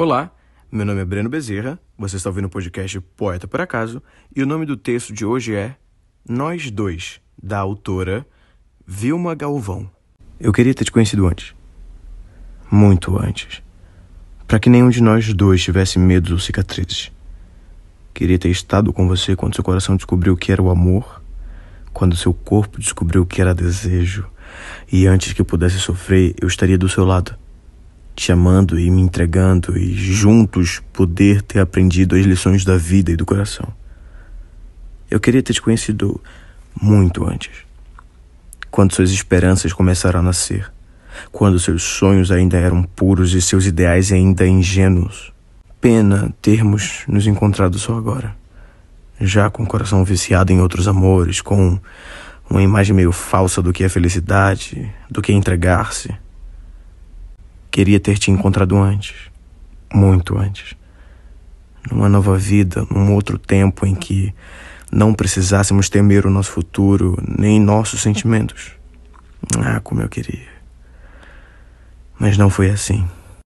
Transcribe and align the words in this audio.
Olá, 0.00 0.30
meu 0.70 0.86
nome 0.86 1.00
é 1.00 1.04
Breno 1.04 1.28
Bezerra, 1.28 1.76
você 1.98 2.18
está 2.18 2.30
ouvindo 2.30 2.44
o 2.44 2.48
podcast 2.48 3.00
Poeta 3.16 3.48
por 3.48 3.60
Acaso, 3.60 4.00
e 4.32 4.40
o 4.40 4.46
nome 4.46 4.64
do 4.64 4.76
texto 4.76 5.12
de 5.12 5.24
hoje 5.24 5.56
é 5.56 5.74
Nós 6.24 6.70
Dois, 6.70 7.20
da 7.42 7.58
autora 7.58 8.24
Vilma 8.86 9.34
Galvão. 9.34 9.90
Eu 10.38 10.52
queria 10.52 10.72
ter 10.72 10.84
te 10.84 10.92
conhecido 10.92 11.26
antes. 11.26 11.52
Muito 12.70 13.18
antes. 13.18 13.60
Para 14.46 14.60
que 14.60 14.70
nenhum 14.70 14.88
de 14.88 15.02
nós 15.02 15.34
dois 15.34 15.64
tivesse 15.64 15.98
medos 15.98 16.30
ou 16.30 16.38
cicatrizes. 16.38 17.10
Queria 18.14 18.38
ter 18.38 18.50
estado 18.50 18.92
com 18.92 19.08
você 19.08 19.34
quando 19.34 19.56
seu 19.56 19.64
coração 19.64 19.96
descobriu 19.96 20.34
o 20.34 20.36
que 20.36 20.52
era 20.52 20.62
o 20.62 20.70
amor, 20.70 21.20
quando 21.92 22.14
seu 22.14 22.32
corpo 22.32 22.78
descobriu 22.78 23.22
o 23.22 23.26
que 23.26 23.40
era 23.40 23.52
desejo, 23.52 24.30
e 24.92 25.08
antes 25.08 25.32
que 25.32 25.42
pudesse 25.42 25.80
sofrer, 25.80 26.36
eu 26.40 26.46
estaria 26.46 26.78
do 26.78 26.88
seu 26.88 27.04
lado 27.04 27.36
te 28.18 28.32
amando 28.32 28.80
e 28.80 28.90
me 28.90 29.00
entregando 29.00 29.78
e 29.78 29.94
juntos 29.94 30.82
poder 30.92 31.40
ter 31.40 31.60
aprendido 31.60 32.16
as 32.16 32.26
lições 32.26 32.64
da 32.64 32.76
vida 32.76 33.12
e 33.12 33.16
do 33.16 33.24
coração. 33.24 33.68
Eu 35.08 35.20
queria 35.20 35.40
ter 35.40 35.52
te 35.52 35.62
conhecido 35.62 36.20
muito 36.80 37.24
antes. 37.24 37.64
Quando 38.72 38.92
suas 38.92 39.12
esperanças 39.12 39.72
começaram 39.72 40.18
a 40.18 40.22
nascer, 40.22 40.70
quando 41.30 41.60
seus 41.60 41.84
sonhos 41.84 42.32
ainda 42.32 42.56
eram 42.56 42.82
puros 42.82 43.34
e 43.34 43.40
seus 43.40 43.66
ideais 43.66 44.10
ainda 44.10 44.46
ingênuos. 44.46 45.32
Pena 45.80 46.34
termos 46.42 47.04
nos 47.06 47.24
encontrado 47.24 47.78
só 47.78 47.96
agora, 47.96 48.34
já 49.20 49.48
com 49.48 49.62
o 49.62 49.66
coração 49.66 50.02
viciado 50.04 50.52
em 50.52 50.60
outros 50.60 50.88
amores, 50.88 51.40
com 51.40 51.78
uma 52.50 52.62
imagem 52.62 52.96
meio 52.96 53.12
falsa 53.12 53.62
do 53.62 53.72
que 53.72 53.84
é 53.84 53.88
felicidade, 53.88 54.92
do 55.08 55.22
que 55.22 55.30
é 55.30 55.34
entregar-se. 55.36 56.12
Queria 57.78 58.00
ter 58.00 58.18
te 58.18 58.32
encontrado 58.32 58.76
antes, 58.76 59.14
muito 59.94 60.36
antes. 60.36 60.74
Numa 61.88 62.08
nova 62.08 62.36
vida, 62.36 62.84
num 62.90 63.14
outro 63.14 63.38
tempo 63.38 63.86
em 63.86 63.94
que 63.94 64.34
não 64.90 65.14
precisássemos 65.14 65.88
temer 65.88 66.26
o 66.26 66.30
nosso 66.30 66.50
futuro, 66.50 67.16
nem 67.38 67.60
nossos 67.60 68.02
sentimentos. 68.02 68.72
Ah, 69.60 69.78
como 69.78 70.02
eu 70.02 70.08
queria. 70.08 70.48
Mas 72.18 72.36
não 72.36 72.50
foi 72.50 72.68
assim. 72.68 73.08